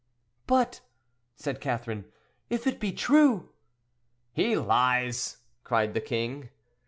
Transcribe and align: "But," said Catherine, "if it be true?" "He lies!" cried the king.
"But," 0.47 0.81
said 1.35 1.61
Catherine, 1.61 2.05
"if 2.49 2.65
it 2.65 2.79
be 2.79 2.91
true?" 2.91 3.49
"He 4.33 4.55
lies!" 4.57 5.37
cried 5.63 5.93
the 5.93 6.01
king. 6.01 6.49